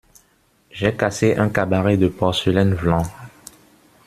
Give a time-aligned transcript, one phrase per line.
[0.71, 3.03] J’ai cassé un cabaret de porcelaine, vlan!